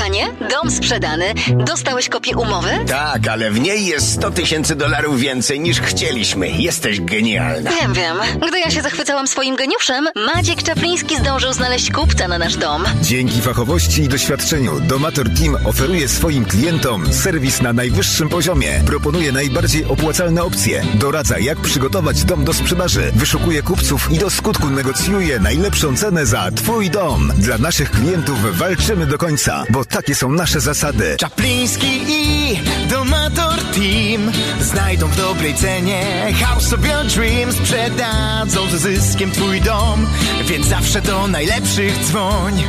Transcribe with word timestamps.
Kochanie, 0.00 0.28
dom 0.50 0.70
sprzedany. 0.70 1.34
Dostałeś 1.66 2.08
kopię 2.08 2.36
umowy? 2.36 2.68
Tak, 2.88 3.28
ale 3.28 3.50
w 3.50 3.60
niej 3.60 3.86
jest 3.86 4.12
100 4.12 4.30
tysięcy 4.30 4.76
dolarów 4.76 5.20
więcej 5.20 5.60
niż 5.60 5.80
chcieliśmy. 5.80 6.50
Jesteś 6.50 7.00
genialna. 7.00 7.70
Wiem, 7.70 7.94
wiem. 7.94 8.16
Gdy 8.48 8.60
ja 8.60 8.70
się 8.70 8.82
zachwycałam 8.82 9.28
swoim 9.28 9.56
geniuszem, 9.56 10.08
Maciek 10.34 10.62
Czapliński 10.62 11.16
zdążył 11.16 11.52
znaleźć 11.52 11.92
kupca 11.92 12.28
na 12.28 12.38
nasz 12.38 12.56
dom. 12.56 12.84
Dzięki 13.02 13.40
fachowości 13.40 14.02
i 14.02 14.08
doświadczeniu 14.08 14.80
Domator 14.80 15.26
Team 15.34 15.56
oferuje 15.66 16.08
swoim 16.08 16.44
klientom 16.44 17.12
serwis 17.12 17.62
na 17.62 17.72
najwyższym 17.72 18.28
poziomie. 18.28 18.82
Proponuje 18.86 19.32
najbardziej 19.32 19.84
opłacalne 19.84 20.42
opcje. 20.42 20.82
Doradza 20.94 21.38
jak 21.38 21.60
przygotować 21.60 22.24
dom 22.24 22.44
do 22.44 22.52
sprzedaży. 22.52 23.12
Wyszukuje 23.14 23.62
kupców 23.62 24.12
i 24.12 24.18
do 24.18 24.30
skutku 24.30 24.70
negocjuje 24.70 25.40
najlepszą 25.40 25.96
cenę 25.96 26.26
za 26.26 26.50
Twój 26.50 26.90
dom. 26.90 27.32
Dla 27.38 27.58
naszych 27.58 27.90
klientów 27.90 28.58
walczymy 28.58 29.06
do 29.06 29.18
końca, 29.18 29.64
bo 29.70 29.84
takie 29.90 30.14
są 30.14 30.32
nasze 30.32 30.60
zasady. 30.60 31.16
Czapliński 31.16 32.00
i 32.08 32.58
Domator 32.90 33.58
Team 33.58 34.32
Znajdą 34.60 35.08
w 35.08 35.16
dobrej 35.16 35.54
cenie. 35.54 36.32
House 36.44 36.72
of 36.72 36.86
Your 36.86 37.06
Dreams 37.06 37.56
Sprzedadzą 37.56 38.70
ze 38.70 38.78
zyskiem 38.78 39.30
twój 39.30 39.60
dom 39.60 40.06
Więc 40.44 40.66
zawsze 40.66 41.02
do 41.02 41.28
najlepszych 41.28 41.98
dzwoń. 41.98 42.62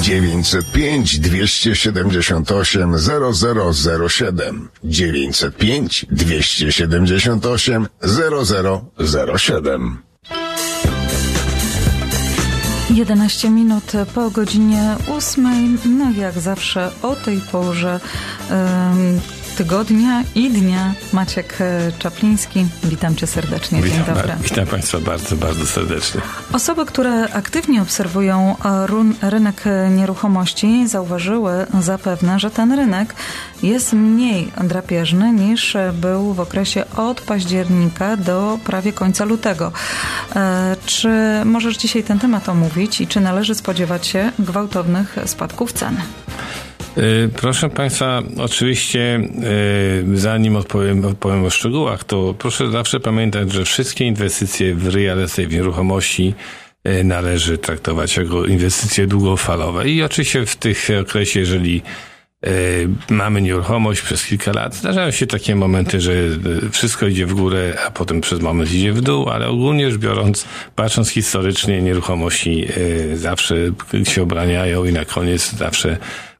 905 0.00 1.20
278 1.20 2.96
0007 2.98 4.68
905 4.84 6.06
278 6.10 7.86
0007 8.02 10.13
11 12.90 13.50
minut 13.50 13.92
po 14.14 14.30
godzinie 14.30 14.96
8. 15.16 15.78
No 15.84 16.10
jak 16.10 16.38
zawsze 16.38 16.90
o 17.02 17.16
tej 17.16 17.40
porze 17.40 18.00
em, 18.50 19.20
tygodnia 19.56 20.22
i 20.34 20.50
dnia 20.50 20.94
Maciek 21.12 21.56
e, 21.60 21.92
Czapliński. 21.98 22.66
Witam 22.84 23.16
cię 23.16 23.26
serdecznie. 23.26 23.82
Dzień 23.82 23.90
Witam, 23.92 24.14
dobry. 24.14 24.32
witam 24.42 24.66
Państwa 24.66 24.98
bardzo, 25.00 25.36
bardzo 25.36 25.66
serdecznie. 25.66 26.20
Osoby, 26.52 26.86
które 26.86 27.32
aktywnie 27.32 27.82
obserwują 27.82 28.56
e, 29.22 29.30
rynek 29.30 29.64
nieruchomości, 29.90 30.88
zauważyły 30.88 31.66
zapewne, 31.80 32.40
że 32.40 32.50
ten 32.50 32.72
rynek 32.72 33.14
jest 33.62 33.92
mniej 33.92 34.52
drapieżny 34.64 35.32
niż 35.32 35.76
był 35.92 36.34
w 36.34 36.40
okresie 36.40 36.84
od 36.96 37.20
października 37.20 38.16
do 38.16 38.58
prawie 38.64 38.92
końca 38.92 39.24
lutego. 39.24 39.72
E, 40.36 40.76
Czy 40.86 41.08
możesz 41.44 41.76
dzisiaj 41.76 42.02
ten 42.02 42.18
temat 42.18 42.48
omówić 42.48 43.00
i 43.00 43.06
czy 43.06 43.20
należy 43.20 43.54
spodziewać 43.54 44.06
się 44.06 44.32
gwałtownych 44.38 45.16
spadków 45.26 45.72
cen? 45.72 45.96
Y, 46.98 47.30
Proszę 47.36 47.70
Państwa, 47.70 48.22
oczywiście 48.38 49.20
y, 50.14 50.18
zanim 50.18 50.56
odpowiem, 50.56 51.04
odpowiem 51.04 51.44
o 51.44 51.50
szczegółach, 51.50 52.04
to 52.04 52.34
proszę 52.38 52.70
zawsze 52.70 53.00
pamiętać, 53.00 53.52
że 53.52 53.64
wszystkie 53.64 54.04
inwestycje 54.04 54.74
w 54.74 54.94
real 54.94 55.22
estate, 55.22 55.48
w 55.48 55.52
nieruchomości 55.52 56.34
y, 56.88 57.04
należy 57.04 57.58
traktować 57.58 58.16
jako 58.16 58.46
inwestycje 58.46 59.06
długofalowe. 59.06 59.88
I 59.88 60.02
oczywiście 60.02 60.46
w 60.46 60.56
tych 60.56 60.88
okresie, 61.00 61.40
jeżeli 61.40 61.82
mamy 63.10 63.42
nieruchomość 63.42 64.02
przez 64.02 64.26
kilka 64.26 64.52
lat, 64.52 64.74
zdarzają 64.74 65.10
się 65.10 65.26
takie 65.26 65.56
momenty, 65.56 66.00
że 66.00 66.12
wszystko 66.72 67.06
idzie 67.06 67.26
w 67.26 67.34
górę, 67.34 67.78
a 67.86 67.90
potem 67.90 68.20
przez 68.20 68.40
moment 68.40 68.72
idzie 68.72 68.92
w 68.92 69.00
dół, 69.00 69.28
ale 69.28 69.48
ogólnie 69.48 69.90
rzecz 69.90 70.00
biorąc, 70.00 70.44
patrząc 70.76 71.08
historycznie, 71.08 71.82
nieruchomości 71.82 72.66
zawsze 73.14 73.56
się 74.04 74.22
obraniają 74.22 74.84
i 74.84 74.92
na 74.92 75.04
koniec 75.04 75.52
zawsze 75.52 75.98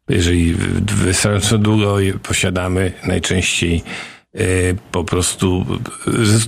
jeżeli 0.08 0.54
wystarczająco 0.84 1.58
długo 1.58 2.00
je 2.00 2.12
posiadamy, 2.12 2.92
najczęściej 3.06 3.82
e, 4.34 4.38
po 4.92 5.04
prostu 5.04 5.66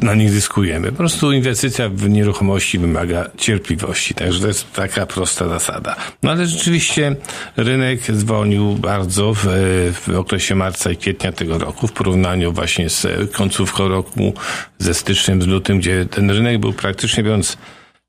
na 0.03 0.15
nich 0.15 0.31
zyskujemy. 0.31 0.91
Po 0.91 0.97
prostu 0.97 1.33
inwestycja 1.33 1.89
w 1.89 2.09
nieruchomości 2.09 2.79
wymaga 2.79 3.31
cierpliwości. 3.37 4.15
Także 4.15 4.41
to 4.41 4.49
jest 4.49 4.73
taka 4.73 5.07
prosta 5.07 5.49
zasada. 5.49 5.97
No 6.23 6.31
ale 6.31 6.47
rzeczywiście 6.47 7.17
rynek 7.57 8.01
zwolnił 8.03 8.75
bardzo 8.75 9.35
w, 9.35 9.47
w 9.93 10.15
okresie 10.17 10.55
marca 10.55 10.91
i 10.91 10.97
kwietnia 10.97 11.33
tego 11.33 11.59
roku 11.59 11.87
w 11.87 11.93
porównaniu 11.93 12.53
właśnie 12.53 12.91
z 12.91 13.07
końcówką 13.33 13.89
roku, 13.89 14.35
ze 14.79 14.95
styczniem, 14.95 15.43
z 15.43 15.47
lutym, 15.47 15.79
gdzie 15.79 16.07
ten 16.07 16.31
rynek 16.31 16.59
był 16.59 16.73
praktycznie 16.73 17.23
biorąc 17.23 17.57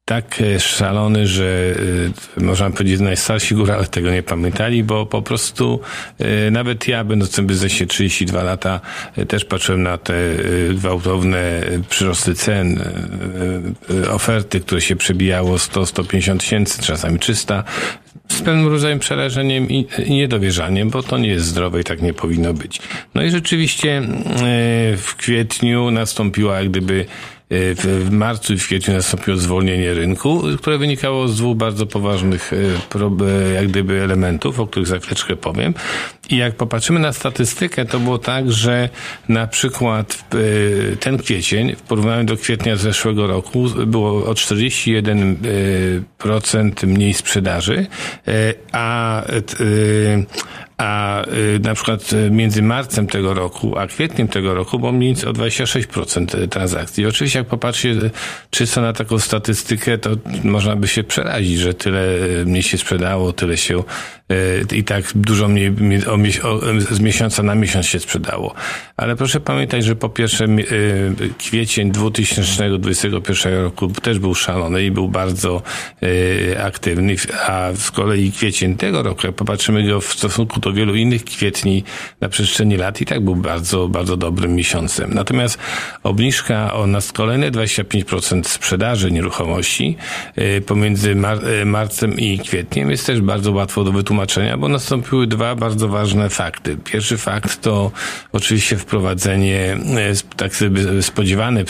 tak 0.07 0.41
e, 0.41 0.59
szalony, 0.59 1.27
że 1.27 1.75
e, 2.37 2.43
można 2.43 2.69
powiedzieć 2.69 2.99
najstarsi 2.99 3.55
górale 3.55 3.85
tego 3.85 4.11
nie 4.11 4.23
pamiętali, 4.23 4.83
bo 4.83 5.05
po 5.05 5.21
prostu 5.21 5.79
e, 6.19 6.51
nawet 6.51 6.87
ja, 6.87 7.03
będąc 7.03 7.39
w 7.39 7.45
biznesie 7.45 7.85
32 7.85 8.43
lata, 8.43 8.79
też 9.27 9.45
patrzyłem 9.45 9.83
na 9.83 9.97
te 9.97 10.13
gwałtowne 10.73 11.61
przyrosty 11.89 12.35
cen, 12.35 12.83
oferty, 14.11 14.59
które 14.59 14.81
się 14.81 14.95
przebijało 14.95 15.57
100-150 15.57 16.37
tysięcy, 16.37 16.81
czasami 16.81 17.19
300, 17.19 17.63
z 18.29 18.41
pewnym 18.41 18.67
rodzajem 18.67 18.99
przerażeniem 18.99 19.69
i, 19.69 19.87
niedowierzaniem, 20.09 20.89
bo 20.89 21.03
to 21.03 21.17
nie 21.17 21.29
jest 21.29 21.45
zdrowe 21.45 21.81
i 21.81 21.83
tak 21.83 22.01
nie 22.01 22.13
powinno 22.13 22.53
być. 22.53 22.79
No 23.15 23.23
i 23.23 23.31
rzeczywiście 23.31 24.01
w 24.97 25.15
kwietniu 25.17 25.91
nastąpiła 25.91 26.59
jak 26.59 26.69
gdyby 26.69 27.05
w 27.49 28.03
w 28.07 28.11
marcu 28.11 28.53
i 28.53 28.57
w 28.57 28.65
kwietniu 28.65 28.93
nastąpiło 28.93 29.37
zwolnienie 29.37 29.93
rynku, 29.93 30.43
które 30.57 30.77
wynikało 30.77 31.27
z 31.27 31.37
dwóch 31.37 31.57
bardzo 31.57 31.85
poważnych 31.85 32.51
prob- 32.89 33.27
e, 33.27 33.53
jak 33.53 33.67
gdyby 33.67 34.03
elementów, 34.03 34.59
o 34.59 34.67
których 34.67 34.87
za 34.87 34.99
chwileczkę 34.99 35.35
powiem. 35.35 35.73
I 36.29 36.37
jak 36.37 36.55
popatrzymy 36.55 36.99
na 36.99 37.13
statystykę, 37.13 37.85
to 37.85 37.99
było 37.99 38.17
tak, 38.17 38.51
że 38.51 38.89
na 39.29 39.47
przykład 39.47 40.25
ten 40.99 41.17
kwiecień 41.17 41.75
w 41.75 41.81
porównaniu 41.81 42.25
do 42.25 42.37
kwietnia 42.37 42.75
zeszłego 42.75 43.27
roku 43.27 43.65
było 43.85 44.25
o 44.25 44.33
41% 44.33 45.35
e, 45.35 45.35
procent 46.17 46.83
mniej 46.83 47.13
sprzedaży, 47.13 47.87
a 48.71 49.23
a 50.77 51.23
y, 51.27 51.59
na 51.59 51.73
przykład 51.73 52.13
y, 52.13 52.31
między 52.31 52.61
marcem 52.61 53.07
tego 53.07 53.33
roku, 53.33 53.77
a 53.77 53.87
kwietniem 53.87 54.27
tego 54.27 54.53
roku 54.53 54.79
było 54.79 54.91
mniej 54.91 55.11
o 55.11 55.33
26% 55.33 56.47
transakcji. 56.47 57.03
I 57.03 57.07
oczywiście 57.07 57.39
jak 57.39 57.47
popatrzy 57.47 57.89
y, 57.89 58.11
czysto 58.49 58.81
na 58.81 58.93
taką 58.93 59.19
statystykę, 59.19 59.97
to 59.97 60.09
można 60.43 60.75
by 60.75 60.87
się 60.87 61.03
przerazić, 61.03 61.59
że 61.59 61.73
tyle 61.73 62.15
y, 62.41 62.45
mniej 62.45 62.63
się 62.63 62.77
sprzedało, 62.77 63.33
tyle 63.33 63.57
się 63.57 63.83
y, 64.31 64.75
i 64.75 64.83
tak 64.83 65.05
dużo 65.15 65.47
mniej 65.47 65.73
z 66.91 66.99
miesiąca 66.99 67.43
na 67.43 67.55
miesiąc 67.55 67.85
się 67.85 67.99
sprzedało. 67.99 68.53
Ale 68.97 69.15
proszę 69.15 69.39
pamiętać, 69.39 69.85
że 69.85 69.95
po 69.95 70.09
pierwsze 70.09 70.45
y, 70.45 71.33
kwiecień 71.37 71.91
2021 71.91 73.61
roku 73.61 73.87
też 73.87 74.19
był 74.19 74.35
szalony 74.35 74.83
i 74.83 74.91
był 74.91 75.09
bardzo 75.09 75.61
y, 76.03 76.55
aktywny, 76.63 77.15
a 77.47 77.69
z 77.75 77.91
kolei 77.91 78.31
kwiecień 78.31 78.75
tego 78.75 79.03
roku, 79.03 79.27
jak 79.27 79.35
popatrzymy 79.35 79.87
go 79.87 80.01
w 80.01 80.13
stosunku 80.13 80.59
do 80.59 80.66
wielu 80.73 80.95
innych 80.95 81.25
kwietni 81.25 81.83
na 82.21 82.29
przestrzeni 82.29 82.77
lat 82.77 83.01
i 83.01 83.05
tak 83.05 83.19
był 83.23 83.35
bardzo, 83.35 83.87
bardzo 83.87 84.17
dobrym 84.17 84.55
miesiącem. 84.55 85.13
Natomiast 85.13 85.57
obniżka 86.03 86.73
o 86.73 86.87
nas 86.87 87.11
kolejne 87.11 87.51
25% 87.51 88.43
sprzedaży 88.43 89.11
nieruchomości 89.11 89.97
y, 90.37 90.61
pomiędzy 90.61 91.15
mar- 91.15 91.47
y, 91.47 91.65
marcem 91.65 92.19
i 92.19 92.39
kwietniem 92.39 92.91
jest 92.91 93.05
też 93.05 93.21
bardzo 93.21 93.51
łatwo 93.51 93.83
do 93.83 93.91
wytłumaczenia, 93.91 94.57
bo 94.57 94.67
nastąpiły 94.67 95.27
dwa 95.27 95.55
bardzo 95.55 95.87
ważne 95.87 96.29
fakty. 96.29 96.77
Pierwszy 96.83 97.17
fakt 97.17 97.61
to 97.61 97.91
oczywiście 98.31 98.77
wprowadzenie, 98.77 99.77
y, 100.11 100.35
tak 100.35 100.51
spodziewane, 101.01 101.63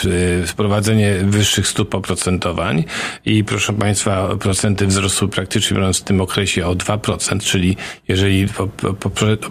wprowadzenie 0.45 1.15
wyższych 1.23 1.67
stóp 1.67 1.95
oprocentowań 1.95 2.83
i 3.25 3.43
proszę 3.43 3.73
Państwa, 3.73 4.35
procenty 4.35 4.87
wzrosły 4.87 5.27
praktycznie 5.27 5.77
w 5.93 6.01
tym 6.01 6.21
okresie 6.21 6.67
o 6.67 6.75
2%, 6.75 7.39
czyli 7.39 7.77
jeżeli 8.07 8.47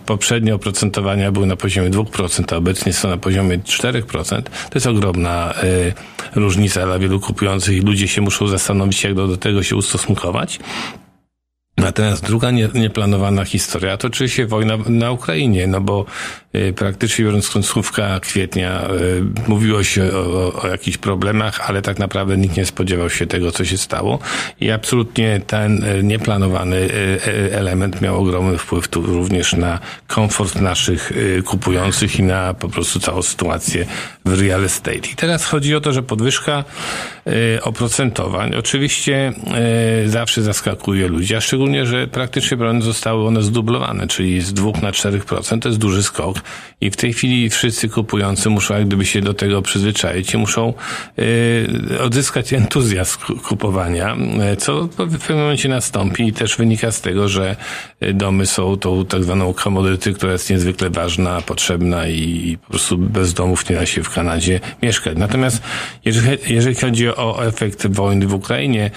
poprzednie 0.06 0.54
oprocentowania 0.54 1.32
były 1.32 1.46
na 1.46 1.56
poziomie 1.56 1.90
2%, 1.90 2.54
a 2.54 2.56
obecnie 2.56 2.92
są 2.92 3.08
na 3.08 3.16
poziomie 3.16 3.58
4%, 3.58 4.42
to 4.42 4.50
jest 4.74 4.86
ogromna 4.86 5.54
y, 5.64 5.92
różnica 6.34 6.86
dla 6.86 6.98
wielu 6.98 7.20
kupujących 7.20 7.76
i 7.76 7.80
ludzie 7.80 8.08
się 8.08 8.20
muszą 8.20 8.48
zastanowić, 8.48 9.04
jak 9.04 9.14
do, 9.14 9.26
do 9.26 9.36
tego 9.36 9.62
się 9.62 9.76
ustosunkować. 9.76 10.58
Natomiast 11.76 12.25
druga 12.25 12.50
nie, 12.50 12.69
nieplanowana 12.75 13.44
historia 13.44 13.96
to 13.96 14.08
oczywiście 14.08 14.46
wojna 14.46 14.76
na 14.88 15.11
Ukrainie, 15.11 15.67
no 15.67 15.81
bo 15.81 16.05
y, 16.55 16.73
praktycznie 16.73 17.25
biorąc 17.25 17.50
końcówka 17.50 18.20
kwietnia 18.20 18.88
y, 18.90 19.49
mówiło 19.49 19.84
się 19.84 20.12
o, 20.12 20.19
o, 20.19 20.62
o 20.62 20.69
jakichś 20.69 20.99
problemach, 20.99 21.70
ale 21.70 21.82
tak 21.82 21.99
naprawdę 21.99 22.37
nikt 22.37 22.56
nie 22.56 22.67
spodziewał 22.67 23.11
się 23.11 23.26
tego, 23.26 23.52
co 23.52 23.64
się 23.64 23.78
stało 23.78 24.19
i 24.61 24.70
absolutnie 24.70 25.40
ten 25.46 25.84
y, 25.84 26.02
nieplanowany 26.02 26.76
y, 26.76 26.88
y, 27.28 27.55
element 27.56 28.00
miał 28.00 28.23
ogromny 28.23 28.58
wpływ 28.58 28.88
tu 28.88 29.02
również 29.02 29.52
na 29.52 29.78
komfort 30.06 30.61
naszych 30.61 31.12
y, 31.12 31.43
kupujących 31.43 32.19
i 32.19 32.23
na 32.23 32.55
po 32.55 32.69
prostu 32.69 33.00
całą 33.00 33.23
sytuację 33.23 33.87
w 34.25 34.40
real 34.40 34.64
estate. 34.64 35.08
I 35.12 35.17
teraz 35.17 35.44
chodzi 35.44 35.75
o 35.75 35.81
to, 35.81 35.93
że 35.93 36.02
podwyżka 36.02 36.64
y, 37.26 37.62
oprocentowań 37.62 38.55
oczywiście 38.55 39.32
y, 40.05 40.08
zawsze 40.08 40.43
zaskakuje 40.43 41.08
ludzi, 41.08 41.34
a 41.34 41.40
szczególnie 41.40 41.65
szczególnie, 41.66 41.86
że 41.86 42.06
praktycznie 42.06 42.56
biorąc 42.56 42.84
zostały 42.84 43.26
one 43.26 43.42
zdublowane, 43.42 44.06
czyli 44.06 44.40
z 44.40 44.52
2 44.52 44.70
na 44.82 44.90
4%. 44.90 45.58
To 45.58 45.68
jest 45.68 45.80
duży 45.80 46.02
skok 46.02 46.36
i 46.80 46.90
w 46.90 46.96
tej 46.96 47.12
chwili 47.12 47.50
wszyscy 47.50 47.88
kupujący 47.88 48.50
muszą 48.50 48.74
jak 48.74 48.86
gdyby 48.86 49.04
się 49.06 49.20
do 49.20 49.34
tego 49.34 49.62
przyzwyczaić 49.62 50.34
i 50.34 50.38
muszą 50.38 50.74
y, 51.18 52.00
odzyskać 52.00 52.52
entuzjazm 52.52 53.18
kupowania, 53.48 54.16
co 54.58 54.82
w 54.84 55.18
pewnym 55.18 55.38
momencie 55.38 55.68
nastąpi 55.68 56.26
i 56.26 56.32
też 56.32 56.56
wynika 56.56 56.92
z 56.92 57.00
tego, 57.00 57.28
że 57.28 57.56
domy 58.14 58.46
są 58.46 58.76
tą 58.76 59.04
tak 59.04 59.24
zwaną 59.24 59.54
komodyty, 59.54 60.12
która 60.12 60.32
jest 60.32 60.50
niezwykle 60.50 60.90
ważna, 60.90 61.40
potrzebna 61.40 62.08
i 62.08 62.58
po 62.62 62.70
prostu 62.70 62.98
bez 62.98 63.34
domów 63.34 63.70
nie 63.70 63.76
da 63.76 63.86
się 63.86 64.02
w 64.02 64.10
Kanadzie 64.10 64.60
mieszkać. 64.82 65.18
Natomiast 65.18 65.62
jeżeli, 66.04 66.38
jeżeli 66.48 66.74
chodzi 66.76 67.08
o 67.08 67.46
efekt 67.46 67.86
wojny 67.86 68.26
w 68.26 68.34
Ukrainie, 68.34 68.90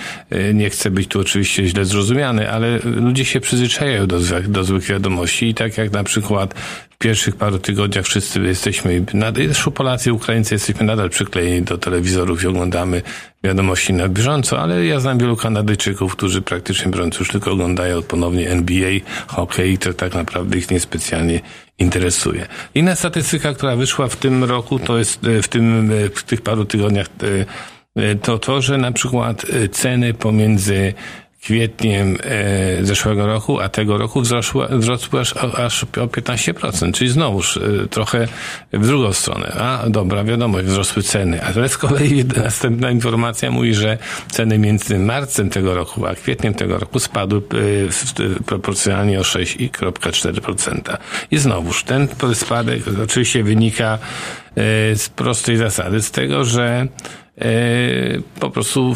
nie 0.54 0.70
chcę 0.70 0.92
być 0.92 1.08
tu 1.08 1.20
oczywiście 1.20 1.66
źle 1.66 1.86
zrozumiany, 1.86 2.52
ale 2.52 2.59
ludzie 2.84 3.26
się 3.26 3.40
przyzwyczajają 3.40 4.08
do, 4.08 4.20
do 4.48 4.64
złych 4.64 4.84
wiadomości 4.84 5.48
i 5.48 5.54
tak 5.54 5.78
jak 5.78 5.92
na 5.92 6.04
przykład 6.04 6.54
w 6.90 6.98
pierwszych 6.98 7.36
paru 7.36 7.60
tygodniach 7.60 8.06
wszyscy 8.06 8.40
jesteśmy, 8.40 9.06
zresztą 9.36 9.72
Polacy 9.72 10.14
Ukraińcy 10.14 10.56
jesteśmy 10.56 10.86
nadal 10.86 11.10
przyklejeni 11.10 11.62
do 11.62 11.78
telewizorów 11.78 12.44
i 12.44 12.48
oglądamy 12.48 13.02
wiadomości 13.44 13.94
na 13.94 14.10
bieżąco, 14.10 14.60
ale 14.60 14.86
ja 14.86 15.00
znam 15.00 15.18
wielu 15.18 15.36
Kanadyjczyków, 15.36 16.16
którzy 16.16 16.42
praktycznie 16.42 16.92
biorąc 16.92 17.20
już 17.20 17.30
tylko 17.30 17.52
oglądają 17.52 18.02
ponownie 18.02 18.50
NBA, 18.50 18.92
hokej 19.28 19.78
to 19.78 19.94
tak 19.94 20.14
naprawdę 20.14 20.58
ich 20.58 20.72
niespecjalnie 20.72 21.40
interesuje. 21.80 22.48
Inna 22.76 22.96
statystyka, 22.96 23.54
która 23.54 23.76
wyszła 23.76 24.08
w 24.08 24.16
tym 24.16 24.44
roku, 24.44 24.80
to 24.80 24.98
jest 24.98 25.20
w 25.44 25.48
tym, 25.48 25.92
w 26.16 26.24
tych 26.24 26.42
paru 26.42 26.66
tygodniach 26.66 27.08
to 28.22 28.40
to, 28.40 28.62
że 28.62 28.78
na 28.78 28.92
przykład 28.92 29.46
ceny 29.72 30.14
pomiędzy 30.14 30.94
kwietniem 31.42 32.18
e, 32.24 32.86
zeszłego 32.86 33.28
roku, 33.28 33.60
a 33.60 33.70
tego 33.70 33.98
roku 33.98 34.22
wzrosły, 34.22 34.68
wzrosły 34.72 35.20
aż, 35.20 35.34
aż 35.38 35.84
o 35.84 35.88
15%, 35.88 36.92
czyli 36.92 37.10
znowuż 37.10 37.58
e, 37.58 37.88
trochę 37.88 38.28
w 38.74 38.88
drugą 38.88 39.14
stronę. 39.14 39.52
A 39.60 39.90
dobra, 39.90 40.24
wiadomo, 40.24 40.58
wzrosły 40.58 41.04
ceny. 41.04 41.44
Ale 41.44 41.70
z 41.70 41.78
kolei 41.78 42.26
następna 42.44 42.92
informacja 42.92 43.52
mówi, 43.52 43.74
że 43.74 43.98
ceny 44.32 44.58
między 44.58 45.00
marcem 45.00 45.50
tego 45.50 45.74
roku 45.74 46.06
a 46.06 46.16
kwietniem 46.16 46.54
tego 46.54 46.80
roku 46.80 47.00
spadły 47.00 47.42
e, 48.40 48.44
proporcjonalnie 48.44 49.20
o 49.20 49.24
6,4%. 49.24 50.98
I 51.32 51.38
znowuż 51.38 51.84
ten 51.84 52.08
spadek 52.34 52.84
oczywiście 53.04 53.44
wynika 53.44 53.98
z 54.96 55.10
prostej 55.10 55.58
zasady, 55.58 56.02
z 56.02 56.12
tego, 56.12 56.46
że 56.46 56.88
po 58.40 58.50
prostu 58.50 58.94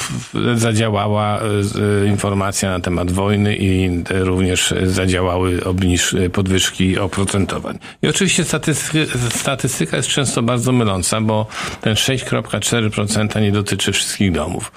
zadziałała 0.56 1.40
e, 1.40 2.08
informacja 2.08 2.70
na 2.70 2.80
temat 2.80 3.12
wojny 3.12 3.56
i 3.56 3.90
również 4.10 4.74
zadziałały 4.84 5.64
obniż 5.64 6.16
podwyżki 6.34 7.00
oprocentowań. 7.00 7.80
I 8.02 8.08
oczywiście 8.08 8.44
statystyka, 8.44 9.18
statystyka 9.30 9.98
jest 9.98 10.10
często 10.10 10.44
bardzo 10.44 10.72
myląca, 10.72 11.22
bo 11.22 11.48
ten 11.82 11.94
6,4% 11.94 13.42
nie 13.42 13.52
dotyczy 13.52 13.92
wszystkich 13.92 14.32
domów. 14.32 14.72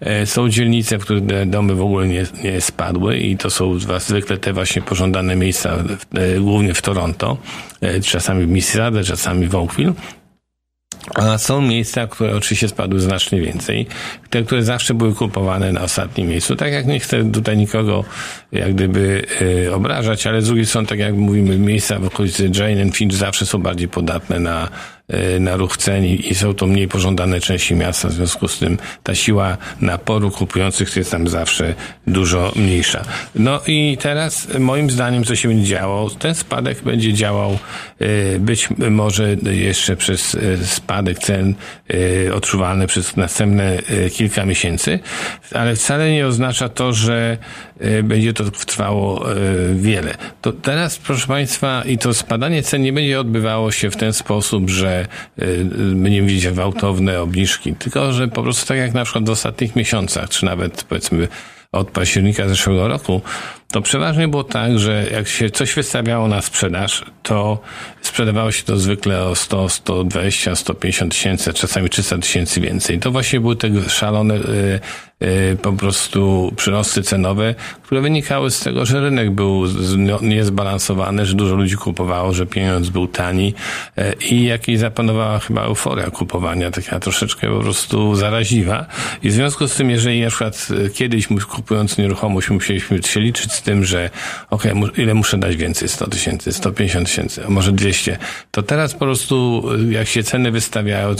E, 0.00 0.26
są 0.26 0.48
dzielnice, 0.48 0.98
w 0.98 1.02
których 1.02 1.50
domy 1.50 1.74
w 1.74 1.82
ogóle 1.82 2.08
nie, 2.08 2.26
nie 2.44 2.60
spadły 2.60 3.18
i 3.18 3.36
to 3.36 3.50
są 3.50 3.78
zwykle 3.98 4.38
te 4.38 4.52
właśnie 4.52 4.82
pożądane 4.82 5.36
miejsca, 5.36 5.76
e, 6.14 6.40
głównie 6.40 6.74
w 6.74 6.82
Toronto, 6.82 7.36
czasami 8.04 8.46
w 8.46 8.48
Mississauga, 8.48 9.04
czasami 9.04 9.46
w 9.46 9.54
Oakville. 9.54 9.92
A 11.14 11.38
są 11.38 11.60
miejsca, 11.60 12.06
które 12.06 12.36
oczywiście 12.36 12.68
spadły 12.68 13.00
znacznie 13.00 13.40
więcej. 13.40 13.86
Te, 14.30 14.42
które 14.42 14.62
zawsze 14.62 14.94
były 14.94 15.14
kupowane 15.14 15.72
na 15.72 15.80
ostatnim 15.80 16.28
miejscu. 16.28 16.56
Tak 16.56 16.72
jak 16.72 16.86
nie 16.86 17.00
chcę 17.00 17.30
tutaj 17.32 17.56
nikogo 17.56 18.04
jak 18.52 18.74
gdyby 18.74 19.26
y, 19.66 19.74
obrażać, 19.74 20.26
ale 20.26 20.42
z 20.42 20.46
drugiej 20.46 20.66
strony, 20.66 20.86
tak 20.86 20.98
jak 20.98 21.14
mówimy, 21.14 21.58
miejsca 21.58 21.98
w 21.98 22.04
okolicy 22.04 22.50
Jane 22.54 22.82
and 22.82 22.96
Finch 22.96 23.14
zawsze 23.14 23.46
są 23.46 23.58
bardziej 23.58 23.88
podatne 23.88 24.40
na 24.40 24.68
na 25.40 25.56
ruch 25.56 25.76
cen 25.76 26.04
i 26.04 26.34
są 26.34 26.54
to 26.54 26.66
mniej 26.66 26.88
pożądane 26.88 27.40
części 27.40 27.74
miasta, 27.74 28.08
w 28.08 28.12
związku 28.12 28.48
z 28.48 28.58
tym 28.58 28.78
ta 29.02 29.14
siła 29.14 29.56
naporu 29.80 30.30
kupujących 30.30 30.96
jest 30.96 31.10
tam 31.10 31.28
zawsze 31.28 31.74
dużo 32.06 32.52
mniejsza. 32.56 33.04
No 33.34 33.60
i 33.66 33.98
teraz 34.00 34.48
moim 34.58 34.90
zdaniem 34.90 35.24
co 35.24 35.36
się 35.36 35.48
będzie 35.48 35.64
działo? 35.64 36.10
Ten 36.10 36.34
spadek 36.34 36.82
będzie 36.82 37.12
działał 37.12 37.58
e, 37.98 38.38
być 38.38 38.68
może 38.90 39.36
jeszcze 39.52 39.96
przez 39.96 40.34
e, 40.34 40.56
spadek 40.56 41.18
cen 41.18 41.54
odczuwalny 42.34 42.86
przez 42.86 43.16
następne 43.16 43.78
kilka 44.12 44.44
miesięcy, 44.44 44.98
ale 45.54 45.76
wcale 45.76 46.10
nie 46.10 46.26
oznacza 46.26 46.68
to, 46.68 46.92
że 46.92 47.38
będzie 48.04 48.32
to 48.32 48.50
trwało 48.50 49.26
wiele. 49.74 50.14
To 50.40 50.52
teraz, 50.52 50.98
proszę 50.98 51.26
Państwa, 51.26 51.82
i 51.86 51.98
to 51.98 52.14
spadanie 52.14 52.62
cen 52.62 52.82
nie 52.82 52.92
będzie 52.92 53.20
odbywało 53.20 53.72
się 53.72 53.90
w 53.90 53.96
ten 53.96 54.12
sposób, 54.12 54.70
że 54.70 55.01
Y, 55.42 55.64
będziemy 55.94 56.52
gwałtowne 56.52 57.20
obniżki, 57.20 57.74
tylko 57.74 58.12
że 58.12 58.28
po 58.28 58.42
prostu 58.42 58.66
tak 58.66 58.78
jak 58.78 58.94
na 58.94 59.04
przykład 59.04 59.26
w 59.26 59.30
ostatnich 59.30 59.76
miesiącach, 59.76 60.28
czy 60.28 60.44
nawet 60.44 60.84
powiedzmy 60.84 61.28
od 61.72 61.90
października 61.90 62.48
zeszłego 62.48 62.88
roku, 62.88 63.20
to 63.72 63.82
przeważnie 63.82 64.28
było 64.28 64.44
tak, 64.44 64.78
że 64.78 65.06
jak 65.12 65.28
się 65.28 65.50
coś 65.50 65.74
wystawiało 65.74 66.28
na 66.28 66.42
sprzedaż, 66.42 67.04
to 67.22 67.60
sprzedawało 68.02 68.52
się 68.52 68.62
to 68.62 68.76
zwykle 68.76 69.24
o 69.24 69.34
100, 69.34 69.68
120, 69.68 70.56
150 70.56 71.12
tysięcy, 71.12 71.52
czasami 71.52 71.90
300 71.90 72.18
tysięcy 72.18 72.60
więcej. 72.60 72.98
To 72.98 73.10
właśnie 73.10 73.40
były 73.40 73.56
te 73.56 73.68
szalone 73.88 74.34
y, 74.34 74.80
po 75.62 75.72
prostu 75.72 76.52
przyrosty 76.56 77.02
cenowe, 77.02 77.54
które 77.82 78.00
wynikały 78.00 78.50
z 78.50 78.60
tego, 78.60 78.86
że 78.86 79.00
rynek 79.00 79.30
był 79.30 79.64
niezbalansowany, 80.22 81.26
że 81.26 81.34
dużo 81.34 81.56
ludzi 81.56 81.76
kupowało, 81.76 82.32
że 82.32 82.46
pieniądz 82.46 82.88
był 82.88 83.06
tani 83.06 83.54
y, 83.98 84.02
i 84.30 84.44
jakiej 84.44 84.76
zapanowała 84.76 85.38
chyba 85.38 85.62
euforia 85.62 86.10
kupowania, 86.10 86.70
taka 86.70 87.00
troszeczkę 87.00 87.48
po 87.48 87.60
prostu 87.60 88.14
zaraziwa. 88.14 88.86
I 89.22 89.28
w 89.28 89.32
związku 89.32 89.68
z 89.68 89.74
tym, 89.74 89.90
jeżeli 89.90 90.20
na 90.20 90.28
przykład 90.28 90.68
kiedyś 90.94 91.28
kupując 91.48 91.98
nieruchomość 91.98 92.50
musieliśmy 92.50 93.02
się 93.02 93.20
liczyć 93.20 93.52
z 93.52 93.62
tym, 93.62 93.84
że 93.84 94.10
okay, 94.50 94.74
ile 94.96 95.14
muszę 95.14 95.38
dać 95.38 95.56
więcej? 95.56 95.88
100 95.88 96.06
tysięcy, 96.06 96.52
150 96.52 97.08
tysięcy, 97.08 97.46
a 97.46 97.50
może 97.50 97.72
200. 97.72 98.18
To 98.50 98.62
teraz 98.62 98.92
po 98.92 98.98
prostu, 98.98 99.64
jak 99.90 100.08
się 100.08 100.22
ceny 100.22 100.50
wystawiają 100.50 101.14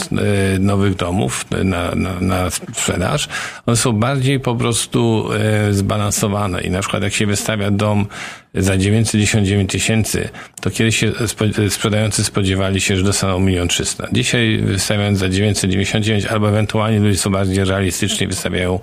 nowych 0.59 0.95
domów 0.95 1.45
na, 1.63 1.95
na, 1.95 2.19
na 2.19 2.49
sprzedaż, 2.49 3.27
one 3.65 3.77
są 3.77 3.92
bardziej 3.93 4.39
po 4.39 4.55
prostu 4.55 5.29
e, 5.33 5.73
zbalansowane 5.73 6.61
i 6.61 6.69
na 6.69 6.79
przykład 6.79 7.03
jak 7.03 7.13
się 7.13 7.25
wystawia 7.25 7.71
dom 7.71 8.05
za 8.55 8.77
999 8.77 9.71
tysięcy, 9.71 10.29
to 10.61 10.69
kiedyś 10.69 10.97
się 10.97 11.11
sprzedający 11.69 12.23
spodziewali 12.23 12.81
się, 12.81 12.97
że 12.97 13.03
dostaną 13.03 13.39
milion 13.39 13.67
trzysta. 13.67 14.07
Dzisiaj 14.11 14.57
wystawiając 14.57 15.19
za 15.19 15.29
999 15.29 16.25
albo 16.25 16.49
ewentualnie 16.49 16.99
ludzie 16.99 17.17
są 17.17 17.31
bardziej 17.31 17.65
realistycznie 17.65 18.27
wystawiają 18.27 18.79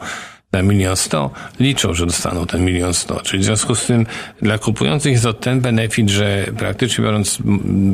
na 0.52 0.62
milion 0.62 0.96
sto, 0.96 1.30
liczą, 1.60 1.94
że 1.94 2.06
dostaną 2.06 2.46
ten 2.46 2.64
milion 2.64 2.94
sto. 2.94 3.20
Czyli 3.20 3.42
w 3.42 3.44
związku 3.44 3.74
z 3.74 3.86
tym 3.86 4.06
dla 4.42 4.58
kupujących 4.58 5.12
jest 5.12 5.24
to 5.24 5.32
ten 5.32 5.60
benefit, 5.60 6.10
że 6.10 6.46
praktycznie 6.58 7.04
biorąc 7.04 7.38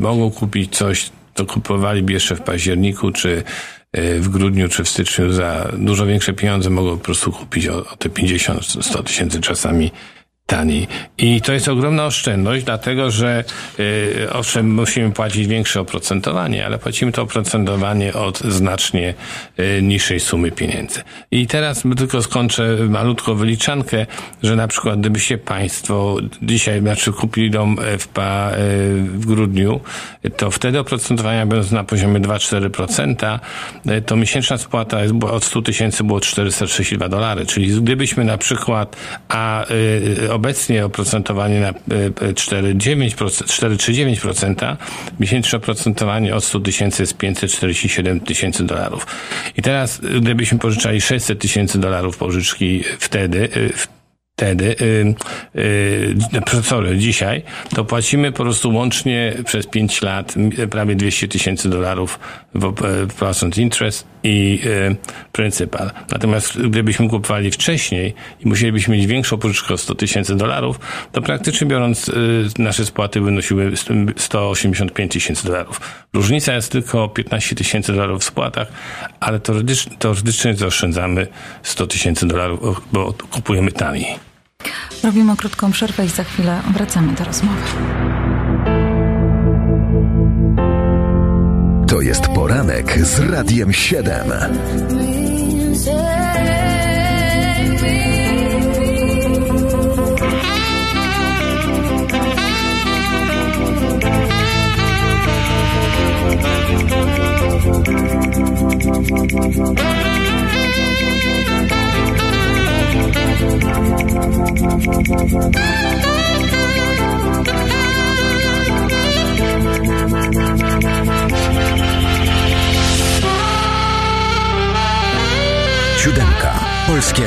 mogą 0.01 0.31
kupić 0.31 0.77
coś, 0.77 1.11
to 1.37 1.47
kupowaliby 1.47 2.13
jeszcze 2.13 2.37
w 2.37 2.43
październiku, 2.43 3.13
czy 3.13 3.43
e, 3.93 4.19
w 4.21 4.29
grudniu, 4.29 4.69
czy 4.69 4.85
w 4.85 4.89
styczniu 4.89 5.33
za 5.33 5.73
dużo 5.79 6.07
większe 6.07 6.33
pieniądze 6.33 6.71
mogą 6.71 6.99
po 6.99 7.05
prostu 7.05 7.33
kupić 7.33 7.69
o, 7.69 7.77
o 7.77 7.97
te 7.97 8.09
50, 8.09 8.65
100 8.65 9.03
tysięcy 9.03 9.41
czasami 9.41 9.91
taniej. 10.47 10.87
I 11.19 11.41
to 11.41 11.53
jest 11.53 11.69
ogromna 11.69 12.07
oszczędność, 12.07 12.65
dlatego 12.65 13.11
że 13.11 13.45
yy, 13.79 14.33
owszem, 14.33 14.75
musimy 14.75 15.13
płacić 15.13 15.47
większe 15.47 15.81
oprocentowanie, 15.81 16.67
ale 16.67 16.79
płacimy 16.79 17.13
to 17.13 17.23
oprocentowanie 17.23 18.15
od 18.15 18.39
znacznie 18.41 19.15
yy, 19.59 19.83
niższej 19.83 20.21
sumy 20.21 20.51
pieniędzy. 20.51 21.01
I 21.31 21.47
teraz 21.47 21.83
tylko 21.97 22.23
skończę 22.23 22.77
malutką 22.89 23.35
wyliczankę, 23.35 24.07
że 24.43 24.57
na 24.57 24.69
przykład 24.69 25.01
gdybyście 25.01 25.39
Państwo 25.39 26.17
dzisiaj, 26.43 26.81
znaczy 26.81 27.13
kupili 27.13 27.51
dom 27.51 27.77
w, 27.99 28.09
pa, 28.09 28.51
yy, 28.51 29.03
w 29.03 29.27
grudniu, 29.27 29.81
to 30.37 30.51
wtedy 30.51 30.79
oprocentowania 30.79 31.47
będąc 31.47 31.71
na 31.71 31.85
poziomie 31.85 32.21
2-4%, 32.21 33.39
yy, 33.85 34.03
to 34.03 34.17
miesięczna 34.17 34.59
spłata 34.59 35.03
jest, 35.03 35.15
od 35.31 35.45
100 35.45 35.63
tysięcy 35.63 36.05
było 36.05 36.21
432 36.21 37.09
dolary, 37.09 37.47
czyli 37.47 37.81
gdybyśmy 37.83 38.25
na 38.25 38.39
przykład, 38.39 38.97
a 39.29 39.65
yy, 39.71 40.36
obecnie 40.37 40.85
oprocentowanie 40.85 41.61
na 41.61 41.73
4,9%, 41.73 44.63
e, 44.63 44.77
miesięczne 45.21 45.59
oprocentowanie 45.59 46.35
od 46.35 46.45
100 46.45 46.61
tysięcy 46.61 47.03
jest 47.03 47.17
547 47.17 48.21
tysięcy 48.21 48.65
dolarów. 48.65 49.07
I 49.57 49.63
teraz, 49.63 50.01
gdybyśmy 50.01 50.59
pożyczali 50.59 51.01
600 51.01 51.39
tysięcy 51.39 51.79
dolarów 51.79 52.17
pożyczki 52.17 52.85
wtedy, 52.99 53.45
e, 53.45 53.96
wtedy, 54.37 54.77
yy, 54.81 55.15
yy, 56.55 56.63
sorry, 56.63 56.99
dzisiaj, 56.99 57.43
to 57.75 57.85
płacimy 57.85 58.33
po 58.33 58.43
prostu 58.43 58.75
łącznie 58.75 59.35
przez 59.45 59.67
5 59.67 60.03
lat 60.03 60.35
prawie 60.71 60.97
200 60.97 61.29
tysięcy 61.29 61.69
dolarów 61.69 62.19
w, 62.55 62.73
w 63.09 63.15
procent 63.15 63.59
interest 63.59 64.07
i 64.23 64.61
yy, 64.65 64.97
pryncypal. 65.33 65.91
Natomiast 66.13 66.63
gdybyśmy 66.63 67.09
kupowali 67.09 67.51
wcześniej 67.51 68.15
i 68.41 68.49
musielibyśmy 68.49 68.97
mieć 68.97 69.07
większą 69.07 69.39
pożyczkę 69.39 69.75
o 69.75 69.79
100 69.79 69.95
tysięcy 69.95 70.37
dolarów, 70.37 70.81
to 71.13 71.23
praktycznie 71.23 71.67
biorąc 71.67 72.09
yy, 72.09 72.15
nasze 72.59 72.87
spłaty 72.87 73.21
wynosiły 73.21 73.73
185 74.17 75.13
tysięcy 75.13 75.47
dolarów. 75.47 75.81
Różnica 76.13 76.55
jest 76.55 76.73
tylko 76.73 77.09
15 77.09 77.57
tysięcy 77.57 77.93
dolarów 77.93 78.21
w 78.21 78.25
spłatach, 78.25 78.69
ale 79.21 79.41
teoretycznie, 79.41 79.97
teoretycznie 79.97 80.55
zaoszczędzamy 80.55 81.27
100 81.63 81.87
tysięcy 81.87 82.27
dolarów, 82.27 82.83
bo 82.93 83.15
kupujemy 83.31 83.73
taniej. 83.73 84.26
Robimy 85.05 85.37
krótką 85.37 85.73
przerwę 85.73 86.05
i 86.05 86.09
za 86.09 86.25
chwilę 86.25 86.61
wracamy 86.75 87.13
do 87.13 87.25
rozmowy. 87.25 87.63
To 91.89 92.01
jest 92.01 92.29
poranek 92.29 92.99
z 93.07 93.19
Radiem 93.19 93.73
7. 93.73 94.15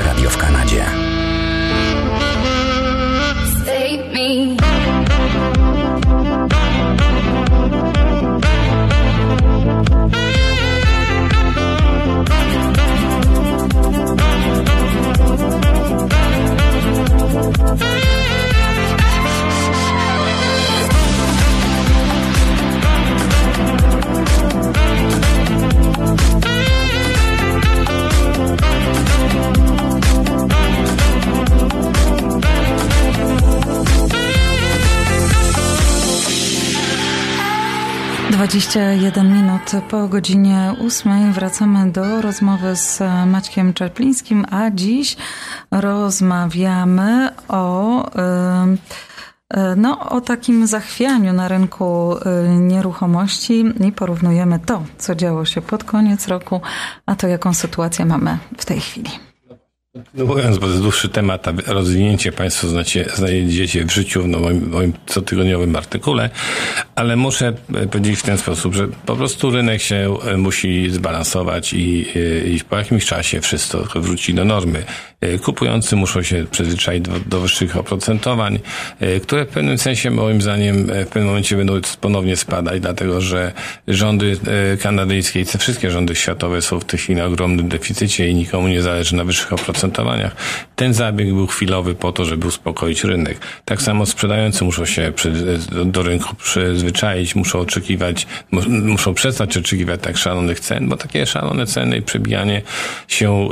Radio 0.06 0.29
w 0.29 0.38
Kanadzie. 0.38 0.86
Save 3.65 4.13
me. 4.13 4.56
21 38.39 39.34
minut 39.34 39.72
po 39.89 40.08
godzinie 40.08 40.74
8 40.88 41.34
wracamy 41.34 41.91
do 41.91 42.22
rozmowy 42.22 42.75
z 42.75 43.00
Maćkiem 43.25 43.74
Czerplińskim, 43.74 44.46
a 44.51 44.72
dziś 44.72 45.17
rozmawiamy 45.72 47.29
o. 47.48 48.03
Yy 48.72 48.77
no, 49.77 50.10
o 50.10 50.22
takim 50.22 50.68
zachwianiu 50.68 51.34
na 51.34 51.48
rynku 51.48 52.15
y, 52.18 52.50
nieruchomości 52.50 53.65
i 53.88 53.91
porównujemy 53.91 54.60
to, 54.60 54.84
co 54.98 55.15
działo 55.15 55.46
się 55.46 55.62
pod 55.62 55.84
koniec 55.84 56.27
roku, 56.27 56.62
a 57.06 57.15
to 57.15 57.27
jaką 57.27 57.53
sytuację 57.53 58.06
mamy 58.06 58.38
w 58.58 58.65
tej 58.65 58.79
chwili. 58.79 59.28
No 60.13 60.25
mówiąc, 60.25 60.58
bo 60.58 60.67
to 60.67 60.74
dłuższy 60.74 61.10
temat, 61.10 61.48
a 61.48 61.53
rozwinięcie 61.67 62.31
Państwo 62.31 62.67
znacie, 62.67 63.05
znajdziecie 63.15 63.86
w 63.86 63.91
życiu 63.91 64.24
w 64.24 64.27
moim, 64.27 64.69
moim 64.69 64.93
cotygodniowym 65.05 65.75
artykule, 65.75 66.29
ale 66.96 67.15
muszę 67.15 67.53
powiedzieć 67.91 68.19
w 68.19 68.24
ten 68.24 68.38
sposób, 68.38 68.75
że 68.75 68.88
po 69.05 69.15
prostu 69.15 69.51
rynek 69.51 69.81
się 69.81 70.17
musi 70.38 70.89
zbalansować 70.89 71.74
i, 71.74 72.05
i 72.46 72.60
po 72.69 72.77
jakimś 72.77 73.05
czasie 73.05 73.41
wszystko 73.41 73.84
wróci 73.96 74.34
do 74.34 74.46
normy. 74.46 74.84
Kupujący 75.43 75.96
muszą 75.96 76.24
się 76.24 76.46
przyzwyczaić 76.51 77.03
do, 77.03 77.12
do 77.25 77.41
wyższych 77.41 77.77
oprocentowań, 77.77 78.60
które 79.24 79.46
w 79.46 79.50
pewnym 79.50 79.77
sensie 79.77 80.12
moim 80.12 80.41
zdaniem 80.41 80.86
w 80.86 81.08
pewnym 81.08 81.25
momencie 81.25 81.58
będą 81.58 81.74
ponownie 82.01 82.36
spadać, 82.36 82.81
dlatego 82.81 83.22
że 83.22 83.51
rządy 83.88 84.38
kanadyjskie 84.81 85.39
i 85.41 85.46
wszystkie 85.46 85.91
rządy 85.91 86.15
światowe 86.15 86.62
są 86.62 86.79
w 86.79 86.86
tej 86.86 87.00
chwili 87.00 87.19
na 87.19 87.25
ogromnym 87.25 87.69
deficycie 87.69 88.27
i 88.27 88.36
nikomu 88.36 88.67
nie 88.67 88.81
zależy 88.81 89.15
na 89.15 89.24
wyższych 89.24 89.53
oprocentowaniach. 89.53 89.78
Ten 90.75 90.93
zabieg 90.93 91.33
był 91.33 91.48
chwilowy 91.48 91.95
po 91.95 92.12
to, 92.12 92.25
żeby 92.25 92.48
uspokoić 92.48 93.03
rynek. 93.03 93.38
Tak 93.65 93.81
samo 93.81 94.05
sprzedający 94.05 94.63
muszą 94.63 94.86
się 94.86 95.12
przy, 95.15 95.31
do, 95.71 95.86
do 95.86 96.03
rynku 96.03 96.36
przyzwyczaić, 96.36 97.36
muszą 97.36 97.59
oczekiwać, 97.59 98.27
muszą 98.67 99.13
przestać 99.13 99.57
oczekiwać 99.57 100.01
tak 100.01 100.17
szalonych 100.17 100.59
cen, 100.59 100.89
bo 100.89 100.98
takie 100.98 101.25
szalone 101.25 101.65
ceny 101.65 101.98
i 101.98 102.01
przebijanie 102.01 102.62
się 103.07 103.50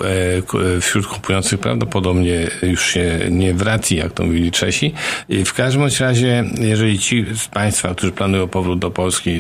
wśród 0.82 1.08
kupujących 1.08 1.60
prawdopodobnie 1.60 2.48
już 2.62 2.86
się 2.86 3.20
nie 3.32 3.54
wraci, 3.54 3.96
jak 3.96 4.14
to 4.14 4.26
mówili 4.26 4.52
Czesi. 4.52 4.94
W 5.30 5.54
każdym 5.54 5.84
razie, 6.00 6.44
jeżeli 6.60 7.00
ci 7.00 7.26
z 7.36 7.48
Państwa, 7.48 7.96
którzy 7.96 8.12
planują 8.12 8.48
powrót 8.48 8.80
do 8.80 8.92
Polski, 8.92 9.40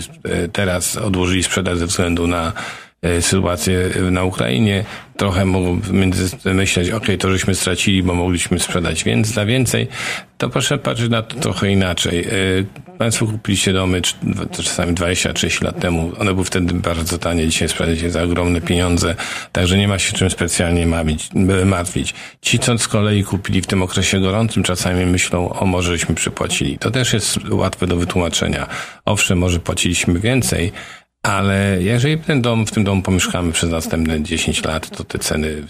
teraz 0.53 0.97
odłożyli 0.97 1.43
sprzedaż 1.43 1.77
ze 1.77 1.85
względu 1.85 2.27
na 2.27 2.53
sytuację 3.21 3.89
na 4.11 4.23
Ukrainie, 4.23 4.83
trochę 5.17 5.45
między 5.91 6.53
myśleć, 6.53 6.89
ok, 6.89 7.05
to 7.19 7.31
żeśmy 7.31 7.55
stracili, 7.55 8.03
bo 8.03 8.13
mogliśmy 8.13 8.59
sprzedać 8.59 9.03
więc 9.03 9.27
za 9.27 9.45
więcej, 9.45 9.87
to 10.37 10.49
proszę 10.49 10.77
patrzeć 10.77 11.09
na 11.09 11.21
to 11.21 11.39
trochę 11.39 11.71
inaczej. 11.71 12.25
Państwo 12.97 13.25
kupiliście 13.25 13.73
domy 13.73 14.01
czasami 14.51 14.93
20-30 14.93 15.63
lat 15.63 15.79
temu, 15.79 16.11
one 16.19 16.33
były 16.33 16.45
wtedy 16.45 16.73
bardzo 16.73 17.17
tanie, 17.17 17.47
dzisiaj 17.47 17.69
sprzedacie 17.69 18.09
za 18.09 18.23
ogromne 18.23 18.61
pieniądze, 18.61 19.15
także 19.51 19.77
nie 19.77 19.87
ma 19.87 19.99
się 19.99 20.13
czym 20.13 20.29
specjalnie 20.29 20.87
martwić. 21.65 22.13
Ci, 22.41 22.59
co 22.59 22.77
z 22.77 22.87
kolei 22.87 23.23
kupili 23.23 23.61
w 23.61 23.67
tym 23.67 23.81
okresie 23.81 24.19
gorącym, 24.19 24.63
czasami 24.63 25.05
myślą, 25.05 25.53
o 25.53 25.65
może 25.65 25.91
żeśmy 25.91 26.15
przypłacili. 26.15 26.77
To 26.77 26.91
też 26.91 27.13
jest 27.13 27.39
łatwe 27.49 27.87
do 27.87 27.95
wytłumaczenia. 27.95 28.67
Owszem, 29.05 29.37
może 29.37 29.59
płaciliśmy 29.59 30.19
więcej, 30.19 30.71
ale 31.27 31.77
jeżeli 31.79 32.17
ten 32.17 32.41
dom, 32.41 32.65
w 32.65 32.71
tym 32.71 32.83
domu 32.83 33.01
pomieszkamy 33.01 33.51
przez 33.51 33.69
następne 33.69 34.21
10 34.21 34.63
lat, 34.63 34.89
to 34.89 35.03
te 35.03 35.19
ceny 35.19 35.63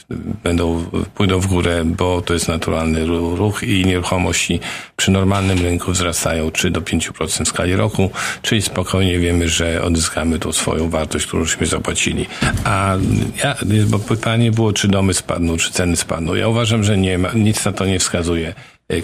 będą, 0.43 0.85
pójdą 1.15 1.39
w 1.39 1.47
górę, 1.47 1.83
bo 1.85 2.21
to 2.21 2.33
jest 2.33 2.47
naturalny 2.47 3.05
ruch 3.35 3.63
i 3.63 3.85
nieruchomości 3.85 4.59
przy 4.95 5.11
normalnym 5.11 5.59
rynku 5.59 5.91
wzrastają 5.91 6.51
3 6.51 6.71
do 6.71 6.81
5% 6.81 7.45
w 7.45 7.47
skali 7.47 7.75
roku, 7.75 8.11
czyli 8.41 8.61
spokojnie 8.61 9.19
wiemy, 9.19 9.49
że 9.49 9.83
odzyskamy 9.83 10.39
tą 10.39 10.51
swoją 10.51 10.89
wartość, 10.89 11.25
którą 11.25 11.45
żeśmy 11.45 11.67
zapłacili. 11.67 12.25
A 12.63 12.95
ja, 13.43 13.55
bo 13.87 13.99
pytanie 13.99 14.51
było, 14.51 14.73
czy 14.73 14.87
domy 14.87 15.13
spadną, 15.13 15.57
czy 15.57 15.71
ceny 15.71 15.95
spadną. 15.95 16.35
Ja 16.35 16.47
uważam, 16.47 16.83
że 16.83 16.97
nie 16.97 17.17
ma, 17.17 17.29
nic 17.33 17.65
na 17.65 17.71
to 17.71 17.85
nie 17.85 17.99
wskazuje. 17.99 18.53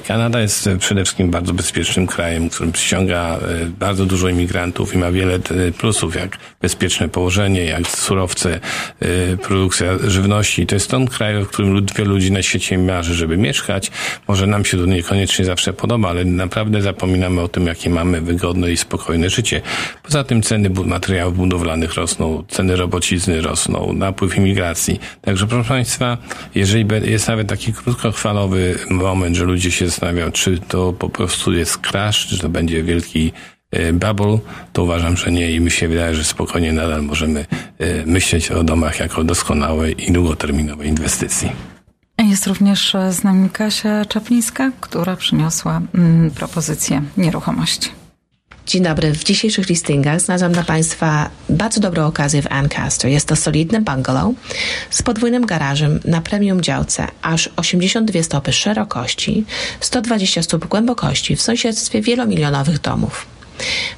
Kanada 0.07 0.41
jest 0.41 0.69
przede 0.79 1.03
wszystkim 1.03 1.31
bardzo 1.31 1.53
bezpiecznym 1.53 2.07
krajem, 2.07 2.49
którym 2.49 2.71
przyciąga 2.71 3.39
bardzo 3.79 4.05
dużo 4.05 4.29
imigrantów 4.29 4.95
i 4.95 4.97
ma 4.97 5.11
wiele 5.11 5.39
plusów, 5.77 6.15
jak 6.15 6.37
bezpieczne 6.61 7.09
położenie, 7.09 7.65
jak 7.65 7.87
surowce, 7.87 8.59
produkcja 9.41 9.87
żywności. 10.07 10.65
To 10.67 10.75
jest 10.75 10.91
ten 10.91 11.07
kraj, 11.07 11.43
w 11.43 11.47
którym 11.47 11.85
wielu 11.97 12.11
ludzi 12.11 12.31
na 12.31 12.41
świecie 12.41 12.77
marzy, 12.77 13.13
żeby 13.13 13.37
mieszkać. 13.37 13.91
Może 14.27 14.47
nam 14.47 14.65
się 14.65 14.77
to 14.77 14.85
niekoniecznie 14.85 15.45
zawsze 15.45 15.73
podoba, 15.73 16.09
ale 16.09 16.25
naprawdę 16.25 16.81
zapominamy 16.81 17.41
o 17.41 17.47
tym, 17.47 17.67
jakie 17.67 17.89
mamy 17.89 18.21
wygodne 18.21 18.71
i 18.71 18.77
spokojne 18.77 19.29
życie. 19.29 19.61
Poza 20.03 20.23
tym 20.23 20.41
ceny 20.41 20.69
materiałów 20.85 21.37
budowlanych 21.37 21.93
rosną, 21.93 22.43
ceny 22.47 22.75
robocizny 22.75 23.41
rosną, 23.41 23.93
napływ 23.93 24.37
imigracji. 24.37 24.99
Także 25.21 25.47
proszę 25.47 25.69
Państwa, 25.69 26.17
jeżeli 26.55 26.85
jest 27.03 27.27
nawet 27.27 27.47
taki 27.47 27.73
krótkochwalowy 27.73 28.79
moment, 28.89 29.35
że 29.35 29.45
ludzie 29.45 29.72
się 29.73 29.87
zastanawiał, 29.87 30.31
czy 30.31 30.59
to 30.59 30.93
po 30.93 31.09
prostu 31.09 31.53
jest 31.53 31.77
crash, 31.77 32.27
czy 32.27 32.39
to 32.39 32.49
będzie 32.49 32.83
wielki 32.83 33.31
bubble, 33.93 34.39
to 34.73 34.83
uważam, 34.83 35.17
że 35.17 35.31
nie 35.31 35.51
i 35.51 35.59
mi 35.59 35.71
się 35.71 35.87
wydaje, 35.87 36.15
że 36.15 36.23
spokojnie 36.23 36.73
nadal 36.73 37.03
możemy 37.03 37.45
myśleć 38.05 38.51
o 38.51 38.63
domach 38.63 38.99
jako 38.99 39.23
doskonałej 39.23 40.09
i 40.09 40.11
długoterminowej 40.11 40.87
inwestycji. 40.87 41.49
Jest 42.17 42.47
również 42.47 42.95
z 43.09 43.23
nami 43.23 43.49
Kasia 43.49 44.05
Czaplińska, 44.05 44.71
która 44.79 45.15
przyniosła 45.15 45.81
mm, 45.95 46.31
propozycję 46.31 47.01
nieruchomości. 47.17 47.89
Dzień 48.67 48.83
dobry. 48.83 49.13
W 49.13 49.23
dzisiejszych 49.23 49.69
listingach 49.69 50.21
znalazłam 50.21 50.51
dla 50.51 50.63
Państwa 50.63 51.29
bardzo 51.49 51.79
dobrą 51.79 52.05
okazję 52.05 52.41
w 52.41 52.51
Ancaster. 52.51 53.11
Jest 53.11 53.27
to 53.27 53.35
solidny 53.35 53.81
bungalow 53.81 54.33
z 54.89 55.01
podwójnym 55.01 55.45
garażem 55.45 55.99
na 56.05 56.21
premium 56.21 56.61
działce, 56.61 57.07
aż 57.21 57.49
82 57.55 58.23
stopy 58.23 58.53
szerokości, 58.53 59.45
120 59.79 60.43
stóp 60.43 60.67
głębokości 60.67 61.35
w 61.35 61.41
sąsiedztwie 61.41 62.01
wielomilionowych 62.01 62.81
domów. 62.81 63.25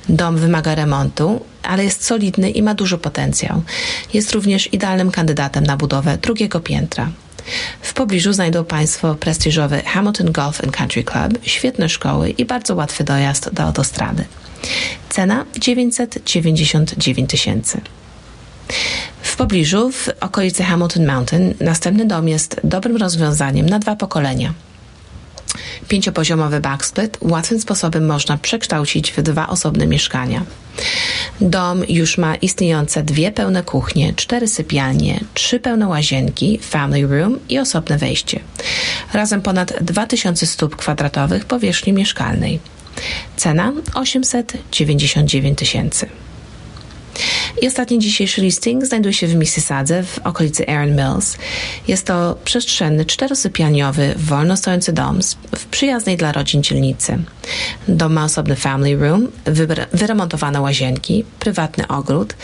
Dom 0.10 0.38
wymaga 0.38 0.76
remontu, 0.76 1.46
ale 1.64 1.84
jest 1.84 2.06
solidny 2.06 2.50
i 2.50 2.62
ma 2.64 2.74
duży 2.74 2.98
potencjał. 2.98 3.62
Jest 4.14 4.32
również 4.32 4.74
idealnym 4.74 5.12
kandydatem 5.12 5.64
na 5.64 5.78
budowę 5.78 6.18
drugiego 6.18 6.60
piętra. 6.60 7.10
W 7.82 7.94
pobliżu 7.94 8.34
znajdą 8.34 8.66
Państwo 8.66 9.16
prestiżowy 9.16 9.82
Hamilton 9.82 10.32
Golf 10.32 10.64
and 10.64 10.76
Country 10.76 11.04
Club, 11.04 11.40
świetne 11.44 11.90
szkoły 11.90 12.30
i 12.30 12.46
bardzo 12.46 12.76
łatwy 12.76 13.04
dojazd 13.04 13.50
do 13.54 13.64
autostrady. 13.64 14.26
Cena 15.10 15.46
999 15.60 17.30
tysięcy. 17.30 17.82
W 19.22 19.36
pobliżu, 19.36 19.92
w 19.92 20.10
okolicy 20.20 20.64
Hamilton 20.64 21.06
Mountain, 21.06 21.54
następny 21.60 22.06
dom 22.06 22.28
jest 22.28 22.62
dobrym 22.64 22.98
rozwiązaniem 22.98 23.70
na 23.70 23.80
dwa 23.80 23.96
pokolenia. 23.96 24.54
Pięciopoziomowy 25.88 26.60
backsplit 26.60 27.18
łatwym 27.22 27.60
sposobem 27.60 28.06
można 28.06 28.38
przekształcić 28.38 29.12
w 29.12 29.22
dwa 29.22 29.48
osobne 29.48 29.88
mieszkania. 29.88 30.44
Dom 31.42 31.84
już 31.90 32.18
ma 32.18 32.36
istniejące 32.36 33.04
dwie 33.04 33.32
pełne 33.32 33.64
kuchnie, 33.64 34.14
cztery 34.14 34.48
sypialnie, 34.48 35.20
trzy 35.34 35.60
pełne 35.60 35.88
łazienki, 35.88 36.60
family 36.62 37.20
room 37.20 37.40
i 37.50 37.60
osobne 37.60 37.98
wejście. 37.98 38.40
Razem 39.14 39.42
ponad 39.42 39.74
2000 39.82 40.46
stóp 40.46 40.76
kwadratowych 40.76 41.46
powierzchni 41.46 41.94
mieszkalnej. 41.94 42.60
Cena 43.38 43.74
899 43.94 45.60
tysięcy. 45.60 46.10
I 47.62 47.68
ostatni 47.68 48.00
dzisiejszy 48.00 48.42
listing 48.42 48.86
znajduje 48.86 49.14
się 49.14 49.28
w 49.28 49.36
Mississadze 49.36 50.04
w 50.04 50.20
okolicy 50.24 50.68
Aaron 50.68 50.96
Mills. 50.96 51.38
Jest 51.88 52.08
to 52.08 52.38
przestrzenny, 52.46 53.06
czterosypialniowy, 53.06 54.14
wolno 54.18 54.58
stojący 54.58 54.94
dom 54.94 55.20
w 55.56 55.66
przyjaznej 55.66 56.18
dla 56.18 56.32
rodzin 56.32 56.64
dzielnicy. 56.64 57.18
Dom 57.88 58.14
ma 58.14 58.24
osobny 58.24 58.56
family 58.56 58.96
room, 58.96 59.28
wyremontowane 59.94 60.62
łazienki, 60.62 61.26
prywatny 61.40 61.88
ogród. 61.88 62.36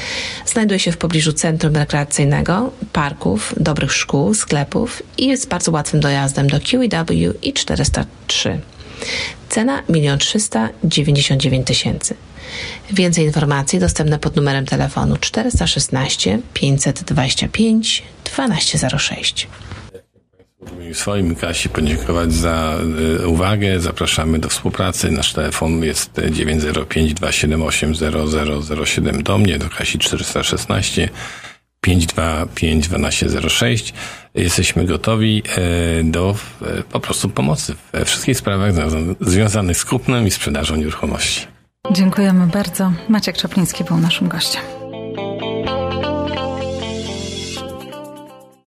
Znajduje 0.46 0.80
się 0.80 0.92
w 0.92 0.98
pobliżu 0.98 1.34
centrum 1.34 1.76
rekreacyjnego, 1.76 2.72
parków, 2.94 3.54
dobrych 3.58 3.94
szkół, 3.94 4.34
sklepów 4.34 5.04
i 5.18 5.28
jest 5.28 5.48
bardzo 5.48 5.72
łatwym 5.72 6.00
dojazdem 6.00 6.48
do 6.48 6.60
QEW 6.60 7.34
i 7.42 7.54
403. 7.54 8.60
Cena 9.50 9.84
1 9.90 10.20
399 10.20 11.68
tysięcy. 11.68 12.16
Więcej 12.92 13.26
informacji 13.26 13.80
dostępne 13.80 14.20
pod 14.20 14.36
numerem 14.36 14.66
telefonu 14.66 15.18
416 15.18 16.40
525 16.54 18.04
1206. 18.24 19.48
W 20.94 20.98
swoim 20.98 21.36
Kasi 21.36 21.70
podziękować 21.70 22.34
za 22.34 22.78
y, 23.20 23.28
uwagę. 23.28 23.80
Zapraszamy 23.80 24.40
do 24.40 24.50
współpracy. 24.50 25.12
Nasz 25.12 25.34
telefon 25.34 25.84
jest 25.84 26.22
905 26.32 27.14
278 27.14 27.94
0007 28.76 29.24
do 29.24 29.38
mnie, 29.38 29.58
do 29.58 29.70
Kasi 29.70 30.00
416 30.00 31.10
525 31.82 32.84
1206. 32.84 33.94
Jesteśmy 34.36 34.86
gotowi 34.86 35.44
e, 35.58 36.04
do 36.04 36.36
e, 36.62 36.84
po 36.84 37.00
prostu 37.00 37.30
pomocy 37.30 37.76
we 37.92 38.06
wszystkich 38.06 38.38
sprawach 38.38 38.74
związanych 39.22 39.78
z 39.78 39.86
kupnem 39.86 40.28
i 40.28 40.32
sprzedażą 40.32 40.76
nieruchomości. 40.76 41.51
Dziękujemy 41.90 42.48
bardzo. 42.48 42.92
Maciek 43.10 43.38
Czapliński 43.38 43.84
był 43.84 43.98
naszym 43.98 44.28
gościem. 44.28 44.81